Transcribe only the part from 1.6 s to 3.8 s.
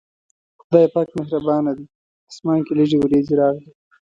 دی، اسمان کې لږې وريځې راغلې.